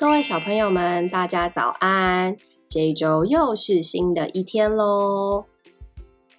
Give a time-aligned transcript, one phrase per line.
[0.00, 2.36] 各位小朋友们，大家早安！
[2.68, 5.44] 这一周又是新的一天喽。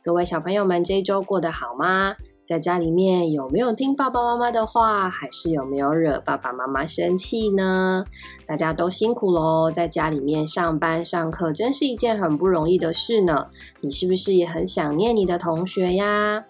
[0.01, 2.15] 各位小朋友们，这一周过得好吗？
[2.45, 8.05] 在家里面有没有听爸爸妈妈的话，还是有没有惹爸爸妈妈生气呢？
[8.47, 13.47] 大家都辛苦喽，在家里面上班上课，真是一件很不容易的事呢。
[13.81, 16.45] 你是不是也很想念你的同学呀？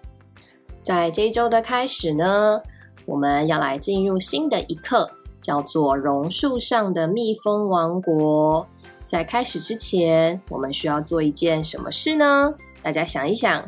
[0.78, 2.62] 在这一周的开始呢，
[3.08, 5.10] 我们要来进入新的一课，
[5.42, 8.66] 叫做《榕树上的蜜蜂王国》。
[9.06, 12.54] 在开始之前，我们需要做一件什么事呢？
[12.84, 13.64] 大家想一想。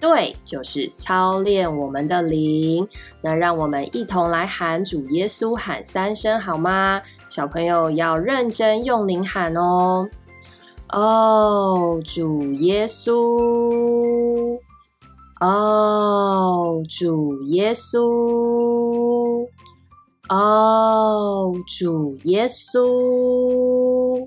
[0.00, 2.86] 对，就是操练我们的灵。
[3.22, 7.00] 那让我们一同来喊主耶稣，喊三声好吗？
[7.28, 10.06] 小朋友要认真用灵喊哦。
[10.90, 14.58] 哦，主耶稣。
[15.40, 19.48] 哦，主耶稣。
[20.28, 24.26] 哦，主耶稣。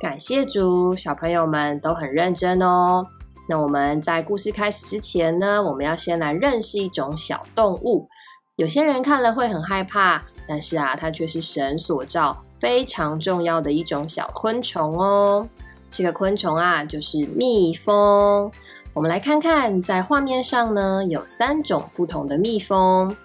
[0.00, 3.06] 感谢主，小朋友们都很认真哦。
[3.48, 8.08] 那我们在故事开始之前呢，我们要先来认识一种小动物。
[8.56, 15.48] 有些人看了会很害怕，但是啊，它却是神所造非常重要的一种小昆虫哦。
[15.88, 18.50] 这个昆虫啊，就是蜜蜂。
[18.92, 23.16] 我们来看看，在画面上呢，有三种不同的蜜蜂。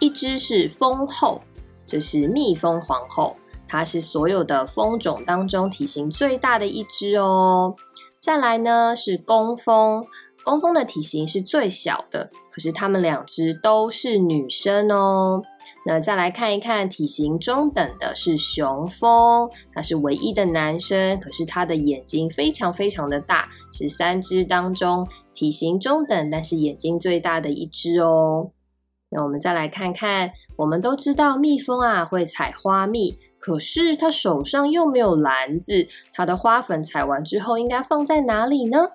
[0.00, 1.40] 一只是蜂后，
[1.86, 7.74] 这是蜜蜂皇后，它是所有的蜂种当中体型最大的一只哦。
[8.20, 10.04] 再来呢是工蜂，
[10.44, 15.42] 工蜂的体型是最小的，可是它们两只都是女生哦。
[15.84, 28.50] 那再来看一看体型中等的是雄蜂，它是唯一的男生，可是它的眼睛非常非常的大，是三只当中体型中等，但是眼睛最大的一只哦。
[29.08, 33.18] 那我们再来看看，我们都知道蜜蜂啊会采花蜜。
[33.38, 38.88] 可是他手上又没有篮子，他的花粉采完之后应该放在哪里呢？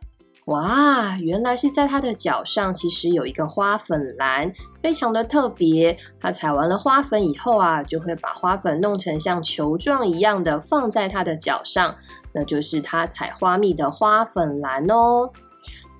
[0.45, 4.51] 哇，原来是在他的脚上，其实有一个花粉篮，
[4.81, 5.95] 非常的特别。
[6.19, 11.95] 他采完了花粉以后啊，就会把花粉弄成像球状一样的放在他的脚上，
[12.33, 15.31] 那就是他采花蜜的花粉篮哦。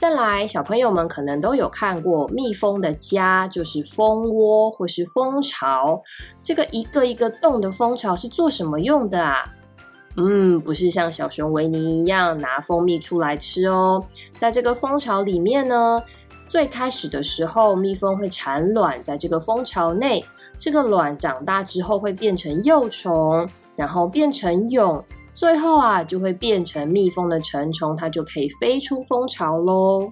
[0.01, 6.01] 再来，小朋友们可能都有看过蜜蜂的家，就是蜂窝或是蜂巢。
[6.41, 9.44] 这个一个一个洞的蜂巢是做什么用的啊？
[10.17, 14.03] 嗯，不是像小熊维尼一样拿蜂蜜出来吃哦。
[14.35, 16.01] 在这个蜂巢里面呢，
[16.47, 20.25] 最开始的时候，蜜蜂会产卵在这个蜂巢内，
[20.57, 25.06] 这个卵长大之后会变成幼虫，然后变成蛹。
[25.33, 30.09] 最后啊，就会变成蜜蜂的成虫，它就可以飞出蜂巢喽。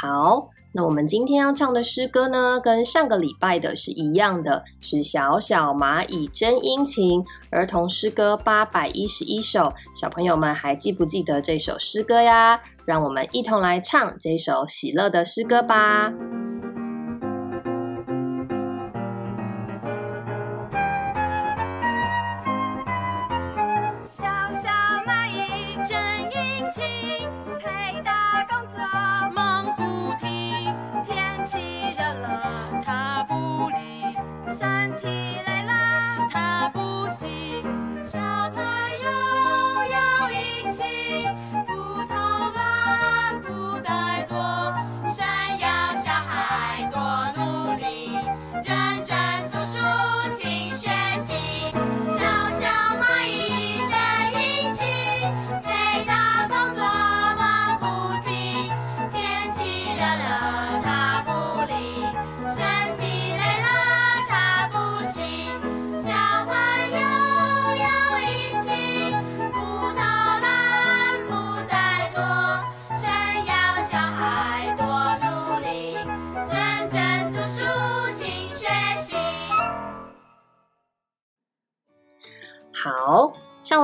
[0.00, 9.72] 好，那我们今天要唱的诗歌呢，跟上个礼拜的是一样的，是小小蚂蚁真殷勤儿童诗歌八百一十一首。
[9.94, 12.60] 小朋友们还记不记得这首诗歌呀？
[12.86, 16.12] 让我们一同来唱这首喜乐的诗歌吧。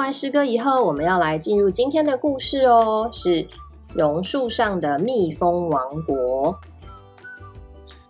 [0.06, 3.10] 完诗歌以后，我们要来进入今天的故事哦。
[3.12, 3.44] 是
[3.92, 6.56] 榕树上的蜜蜂王国。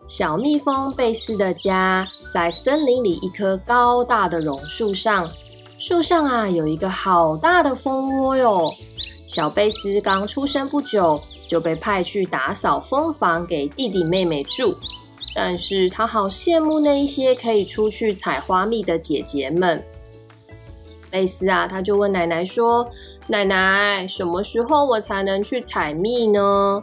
[0.07, 5.27] 小蜜蜂贝斯的家在森林里一棵高大的榕树上，
[5.79, 8.71] 树上啊有一个好大的蜂窝哟。
[9.27, 14.69] 小贝斯刚出生不久，就被派去打扫蜂房给弟弟妹妹住，
[15.35, 19.83] 但是他好羡慕那一些可以出去采花蜜的姐姐们。
[21.11, 22.89] 贝斯啊，他就问奶奶说
[23.27, 26.83] ：“奶奶，什么时候我才能去采蜜呢？”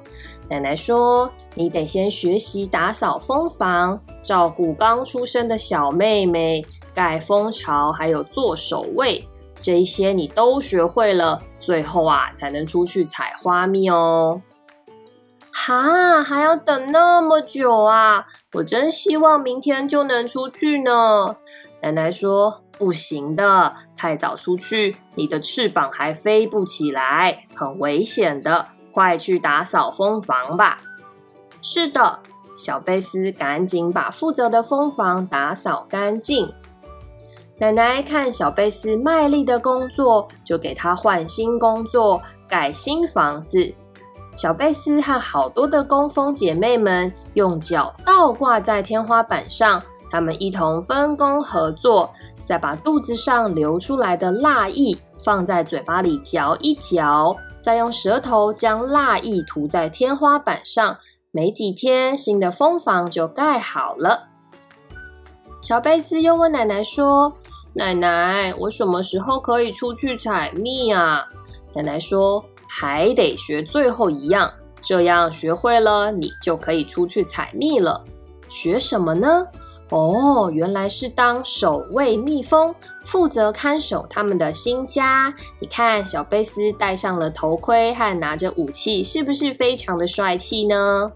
[0.49, 9.27] 奶奶说：“你得先学习打扫蜂房，照顾刚出生的小妹妹，盖蜂巢，还有做守卫，
[9.59, 14.41] 这一些你都学会了，最后啊才能出去采花蜜哦。
[15.51, 18.25] 哈，还要等那么久啊！
[18.53, 21.37] 我真希望明天就能出去呢。
[21.81, 28.67] 奶奶说：“不行的，太早出去，你的翅膀还飞不起来，很危险的。
[28.91, 30.81] 快去打扫蜂房吧。”
[31.61, 32.19] 是的，
[32.57, 36.51] 小贝斯赶紧把负责的蜂房打扫干净。
[37.59, 43.73] 奶奶看小贝斯卖力的工作，就给他换新工作，盖新房子。
[44.35, 49.81] 小贝斯和好多的工蜂姐妹们用脚倒挂在天花板上，
[50.11, 52.11] 他们一同分工合作，
[52.43, 60.97] 再把肚子上流出来的蜡液放在嘴巴里嚼一嚼，再用舌头将蜡液涂在天花板上。
[61.31, 64.27] 没几天，新的蜂房就盖好了。
[65.61, 67.33] 小贝斯又问奶奶说
[67.73, 71.25] ：“奶奶，我什么时候可以出去采蜜啊？”
[71.73, 72.43] 奶奶说。
[72.75, 74.51] 还得学最后一样，
[74.81, 78.03] 这样学会了，你就可以出去采蜜了。
[78.49, 79.45] 学什么呢？
[79.89, 82.73] 哦，原来是当守卫蜜蜂，
[83.05, 85.33] 负责看守他们的新家。
[85.59, 91.11] 你看，小贝斯戴上了头盔和拿着武器，是不是非常的帅气呢？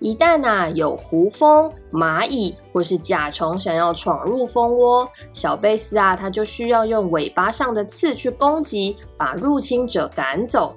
[0.00, 10.76] 一旦啊有胡蜂、蚂蚁或是甲虫想要闯入蜂窝，小贝斯啊他就需要用尾巴上的刺去攻击，把入侵者赶走。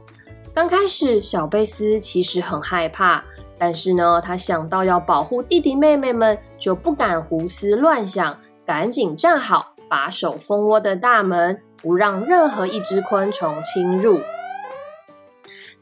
[0.53, 3.23] 刚开始，小贝斯其实很害怕，
[3.59, 14.21] 但是呢，他想到要保护弟弟妹妹们，就不敢胡思乱想，赶紧站好，把守蜂窝的大门，不让任何一只昆虫侵入。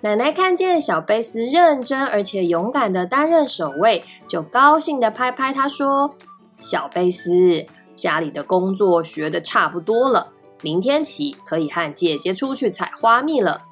[0.02, 6.16] 奶奶看见小贝斯认真而且勇敢的担任守卫，就高兴的拍拍他说
[6.60, 13.64] ：“小贝斯，家里的工作学的差不多了，明天起可以和姐姐出去采花蜜了。”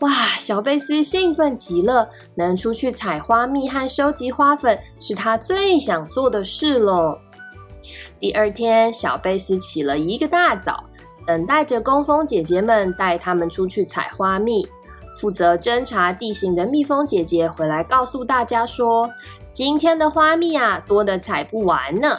[0.00, 7.18] 哇，小贝斯兴奋极了，能出去采花蜜和收集花粉是他最想做的事喽。
[8.18, 10.84] 第二天，小贝斯起了一个大早，
[11.26, 14.66] 等待着工蜂姐姐们带他们出去采花蜜。
[15.16, 19.10] 负责侦查地形的蜜蜂姐姐回来告诉大家说
[19.52, 22.18] ：“今天的花蜜啊，多的采不完呢。”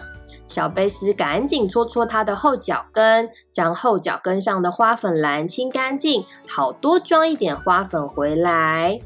[0.51, 8.99] 小贝斯赶紧搓搓它的后脚跟，将后脚跟上的花粉蓝清干净，好多装一点花粉回来。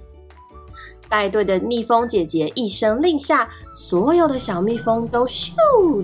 [1.07, 5.53] 带队的蜜蜂姐姐一声令下，所有的小蜜蜂都咻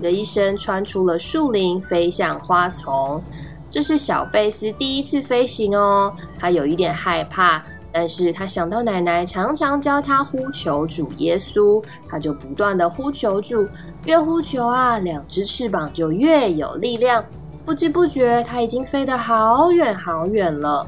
[0.00, 3.20] 的一声穿出了树林，飞向花丛。
[3.68, 7.64] 这是小贝斯第一次飞行哦，它有一点害怕。
[7.92, 13.68] 但是他想到奶奶常常教他呼求主耶稣，他就不断的呼求主，
[14.06, 17.22] 越呼求啊，两只翅膀就越有力量。
[17.64, 20.86] 不知不觉，他已经飞得好远好远了。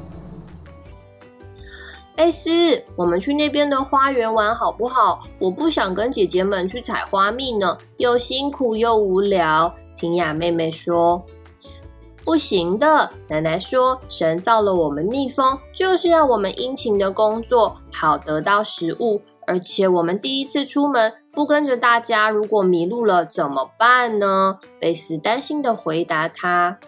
[2.15, 5.23] 贝斯，我们去那边的花园玩好不好？
[5.37, 9.73] 我不想跟姐姐们去采花蜜呢，又辛苦又无聊。
[9.95, 11.23] 婷雅妹妹说。
[12.25, 19.21] 不行的，奶奶说，神造了我们蜜蜂，就是要我们殷勤的工作，好得到食物。
[19.47, 24.57] 而且我们第一次出门，不跟着大家，如果迷路了怎么办呢？
[24.79, 26.79] 贝斯担心的回答他：“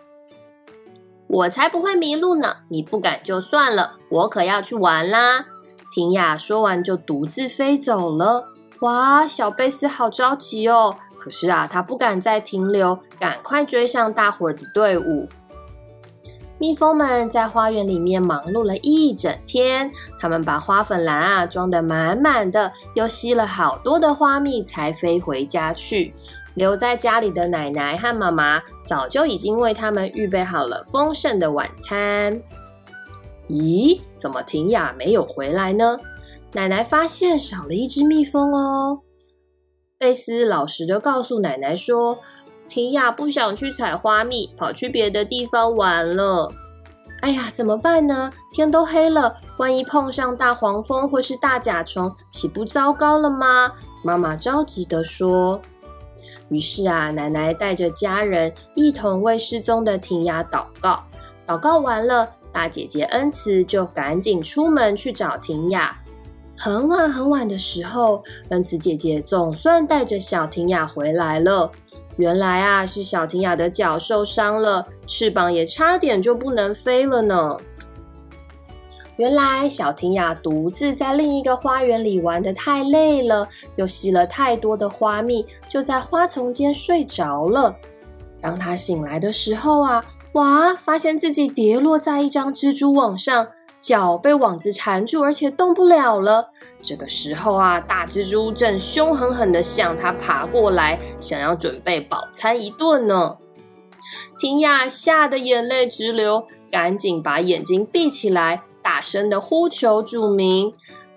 [1.29, 5.45] 我才不会迷路呢，你不敢就算了，我可要去玩啦。”
[5.93, 8.47] 婷雅说完就独自飞走了。
[8.81, 10.95] 哇，小贝斯好着急哦。
[11.27, 15.27] 可是啊，他不敢再停留，赶快追上大伙的队伍。
[16.57, 19.91] 蜜蜂们在花园里面忙碌了一整天，
[20.21, 26.13] 他们把花粉篮啊装得满满的，又吸了好多的花蜜，才飞回家去。
[26.53, 32.41] 留在家里的奶奶和妈妈早就已经为他们预备好了丰盛的晚餐。
[33.49, 35.99] 咦，怎么婷雅没有回来呢？
[36.53, 39.01] 奶奶发现少了一只蜜蜂哦。
[39.99, 42.19] 贝斯老实的告诉奶奶说
[42.69, 46.53] ：“婷雅不想去采花蜜，跑去别的地方玩了。”
[47.21, 48.31] 哎呀，怎么办呢？
[48.53, 53.71] 天都黑了，万一碰上大黄蜂或是大甲虫，岂不糟糕了吗？
[54.03, 55.59] 妈妈着急的说。
[56.49, 61.03] 于是啊，奶奶带着家人一同为失踪的婷雅祷告。
[61.47, 65.99] 祷告完了，大姐姐恩慈就赶紧出门去找婷雅。
[66.57, 71.71] 很晚很晚的时候，恩慈姐姐总算带着小婷雅回来了。
[72.17, 77.55] 原来啊，是小婷雅的脚受伤了，翅膀也差点就不能飞了呢。
[79.17, 87.75] 原来小婷雅独自在另一个花园里玩得太累了，又吸了太多的花蜜，就在花丛间睡着了。
[88.41, 93.47] 当她醒来的时候啊，哇，发现自己跌落在一张蜘蛛网上，
[93.87, 96.49] 脚被网子缠住，而且动不了了。
[96.81, 103.37] 这个时候啊，大蜘蛛正凶狠狠地向他爬过来，想要准备饱餐一顿呢。
[104.37, 108.63] 婷雅吓得眼泪直流，赶紧把眼睛闭起来。
[108.83, 110.73] 大声的呼求主名，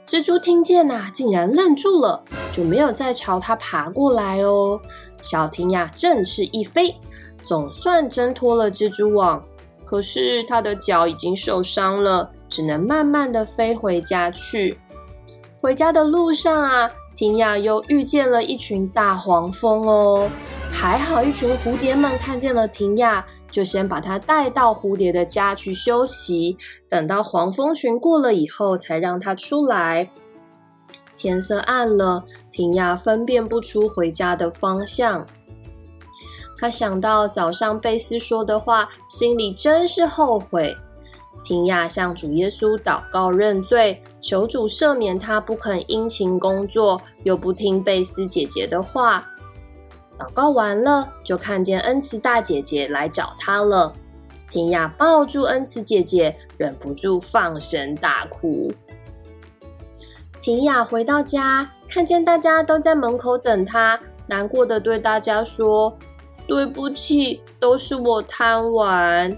[0.06, 2.22] 蜘蛛听见呐，竟然愣住了，
[2.52, 4.80] 就没有再朝他爬过来哦。
[5.22, 6.94] 小婷呀，振翅一飞，
[7.42, 9.42] 总算挣脱了蜘蛛网。
[9.90, 14.78] 可是他的脚已经受伤了，只能慢慢的飞回家去。
[15.60, 20.30] 回家的路上啊，婷雅又遇见了一群大黄蜂哦。
[20.70, 23.26] 还好一群蝴蝶们看见了婷雅。
[23.50, 26.56] 就先把她带到蝴蝶的家去休息，
[26.88, 30.08] 等到黄蜂群过了以后，才让她出来。
[31.18, 35.26] 天色暗了，婷雅分辨不出回家的方向。
[36.60, 40.76] 他想到早上贝斯说的话，心里真是后悔。
[41.42, 49.26] 婷雅向主耶稣祷告认罪，求主赦免他不肯殷勤工作，又不听贝斯姐姐的话。
[50.18, 53.90] 祷告完了，就看见恩慈大姐姐来找她了。
[54.50, 58.70] 婷雅抱住恩慈姐姐，忍不住放声大哭。
[60.42, 65.96] 婷雅回到家，看见大家都在门口等她，难过的对大家说
[66.50, 69.30] ：“对不起，都是我贪玩。”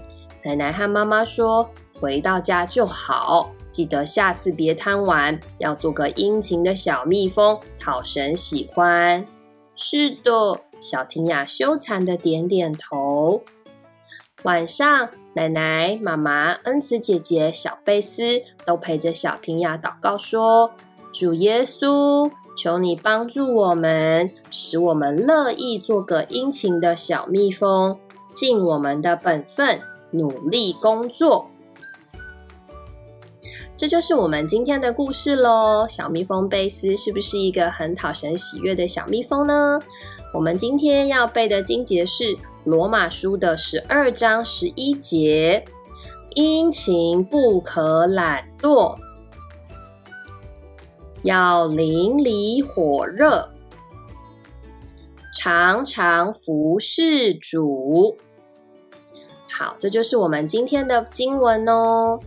[0.43, 1.69] 奶奶和妈妈说
[2.01, 9.23] ：“回到家就好，记得下次别贪玩，要做个殷勤的小蜜蜂，讨神喜欢。”
[9.77, 10.61] 是的。
[10.79, 13.43] 小婷雅羞惭的点点头。
[14.41, 20.71] 晚上，奶奶、妈妈、恩慈姐姐、小贝斯都陪着小婷雅祷告说
[21.13, 27.97] ：“主耶稣，求你帮助我们，使我们乐意做个殷勤的小蜜蜂，
[28.33, 29.79] 尽我们的本分，
[30.11, 31.47] 努力工作。”
[33.75, 35.85] 这就是我们今天的故事喽。
[35.89, 39.79] 小蜜蜂贝斯是不是一个很讨神喜悦的小蜜蜂呢？
[40.33, 42.23] 我们今天要背的经节是
[42.63, 45.65] 《罗马书》的十二章十一节
[46.35, 48.95] ：“殷勤不可懒惰，
[51.23, 53.49] 要淋漓火热，
[55.35, 58.17] 常常服侍主。”
[59.51, 62.19] 好，这就是我们今天的经文哦。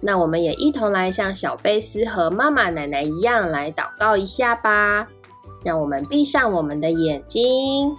[0.00, 5.08] 那我们也一同来像小贝斯和妈妈、奶奶一样来祷告一下吧。
[5.64, 7.90] 让我们闭上我们的眼睛。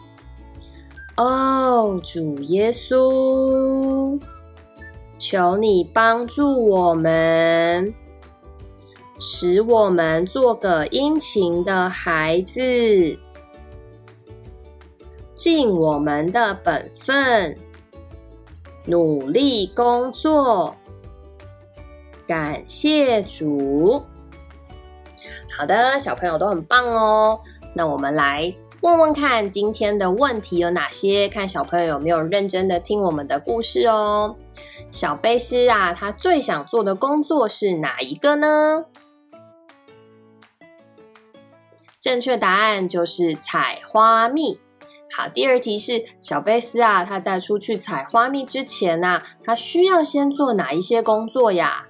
[1.18, 4.22] 哦，主耶稣，
[5.18, 7.92] 求你帮助我们，
[9.20, 13.18] 使我们做个殷勤的孩子，
[15.34, 17.58] 尽我们的本分，
[18.86, 20.76] 努力工作。
[22.28, 24.04] 感谢主。
[25.58, 27.40] 好的，小朋友都很棒哦。
[27.74, 31.30] 那我们来问问看，今天的问题有哪些？
[31.30, 34.36] 看小朋友有没有认真的听我们的故事哦。
[34.92, 38.86] 小贝斯啊，他最想做的工作是哪一个呢？
[42.06, 44.60] 正确答案就是采花蜜。
[45.18, 51.88] 好，第二题是小贝斯啊，他在出去采花蜜之前啊，他需要先做哪一些工作呀？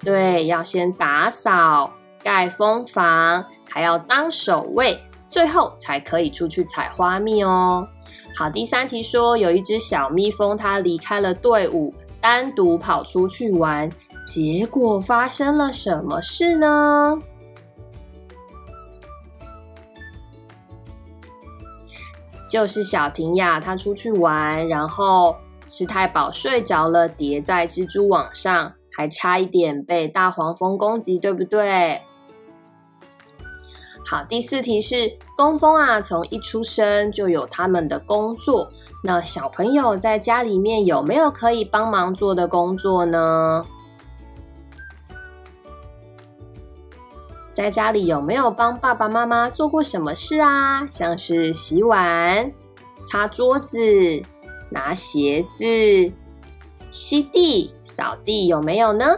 [0.00, 1.94] 对，要先打扫。
[2.22, 7.88] 盖蜂房，还要当守卫，最后才可以出去采花蜜哦。
[8.36, 13.90] 好，第三题说有一只小蜜蜂，它离开了队伍，单独跑出去玩，
[14.32, 17.18] 结果发生了什么事呢？
[22.48, 32.00] 就是小婷呀，她出去玩，然后吃太饱睡着了，叠在蜘蛛网上，还差一点被大黄蜂攻击，对不对？
[34.06, 38.70] 好，第四题是工蜂啊，从一出生就有他们的工作。
[39.02, 43.66] 那小朋友在家里面有没有可以帮忙做的工作呢？
[47.52, 50.86] 在家里有没有帮爸爸妈妈做过什么事啊？
[50.90, 52.50] 像是洗碗、
[53.06, 53.78] 擦桌子、
[54.70, 55.64] 拿鞋子、
[56.88, 59.16] 吸地、扫地，有没有呢？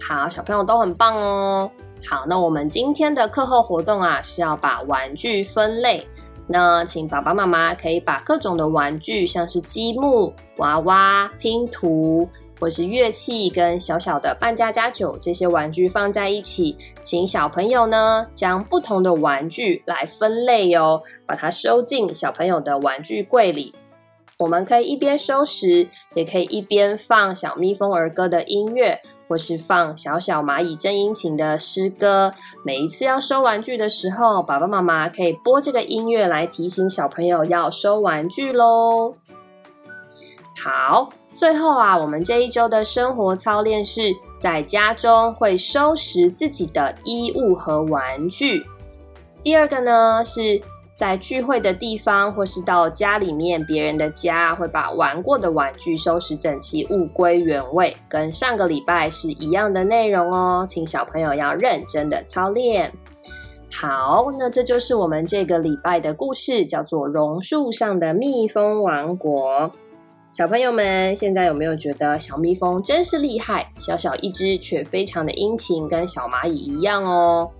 [0.00, 1.70] 好，小朋友都很棒哦。
[2.08, 6.06] 好，那我们今天的课后活动啊，是要把玩具分类。
[6.46, 12.26] 那请爸爸妈妈可以把各种的玩具，像是积木、娃娃、拼图，
[12.58, 23.74] 或是乐器跟小小的扮家家酒这些玩具放在一起，请小朋友呢将不同的玩具来分类哦，把它收进小朋友的玩具柜里。
[24.38, 32.32] 我们可以一边收拾，也可以一边放小蜜蜂儿歌的音乐，或是放小小蚂蚁正音琴的诗歌。
[32.64, 39.16] 每一次要收玩具的时候，爸爸妈妈可以播这个音乐来提醒小朋友要收玩具喽。
[40.56, 48.66] 好，最后啊，我们这一周的生活操练是在家中会收拾自己的衣物和玩具。
[49.44, 50.60] 第二个呢是。
[50.98, 60.66] 在聚会的地方，或是到家里面别人的家，会把玩过的玩具收拾整齐，物归原位，跟上个礼拜是一样的内容哦。
[60.68, 62.92] 请小朋友要认真的操练。
[63.70, 69.52] 好，那这就是我们这个礼拜的故事，叫做《榕树上的蜜蜂王国》。
[70.30, 73.72] 小朋友们，现在有没有觉得小蜜蜂真是厉害？
[73.78, 77.50] 小小一只，却非常的殷勤，跟小蚂蚁一样哦。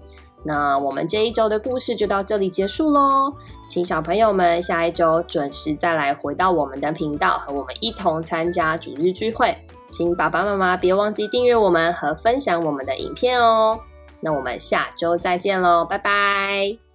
[0.44, 3.32] 那我们这一周的故事就到这里结束喽，
[3.68, 9.56] 请小朋友们下一周准时再来回到我们的频道，和我们一同参加主日聚会。
[9.90, 13.80] 请爸爸妈妈别忘记订阅我们和分享我们的影片哦。
[14.20, 16.88] 那我们下周再见喽，拜拜。